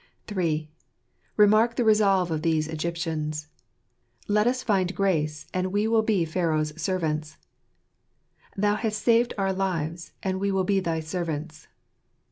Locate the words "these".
2.41-2.67